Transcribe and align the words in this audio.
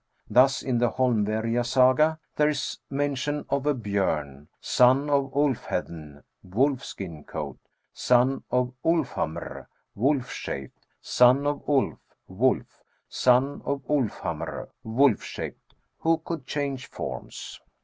Thus 0.27 0.63
in 0.63 0.79
the 0.79 0.89
Holmverja 0.89 1.63
Saga, 1.63 2.17
there 2.35 2.49
is 2.49 2.79
mention 2.89 3.45
of 3.51 3.65
aBjom, 3.65 4.47
son 4.59 5.11
of 5.11 5.25
Ulfhe^n, 5.31 6.23
wolf 6.41 6.83
skin 6.83 7.23
coat, 7.23 7.59
son 7.93 8.43
of 8.49 8.73
Ulfhamr, 8.83 9.67
wolf 9.93 10.31
shaped, 10.31 10.87
son 11.03 11.45
of 11.45 11.61
Ulf, 11.69 11.99
wolf, 12.27 12.81
son 13.07 13.61
of 13.63 13.83
Ulfhamr, 13.85 14.69
wolf 14.83 15.21
shaped, 15.21 15.75
who 15.99 16.17
could 16.17 16.47
change 16.47 16.87
forms." 16.87 17.59